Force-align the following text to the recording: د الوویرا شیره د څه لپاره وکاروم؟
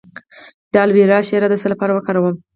د 0.71 0.73
الوویرا 0.83 1.19
شیره 1.27 1.47
د 1.49 1.53
څه 1.61 1.67
لپاره 1.73 1.91
وکاروم؟ 1.93 2.35